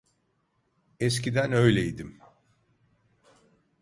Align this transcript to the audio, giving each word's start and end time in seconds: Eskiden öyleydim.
Eskiden 0.99 1.51
öyleydim. 1.51 2.19